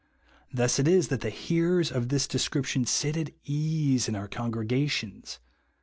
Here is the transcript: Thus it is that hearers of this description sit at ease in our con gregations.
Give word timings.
Thus 0.51 0.79
it 0.79 0.87
is 0.87 1.09
that 1.09 1.21
hearers 1.23 1.91
of 1.91 2.09
this 2.09 2.27
description 2.27 2.85
sit 2.87 3.15
at 3.15 3.29
ease 3.45 4.07
in 4.09 4.15
our 4.15 4.27
con 4.27 4.51
gregations. 4.51 5.37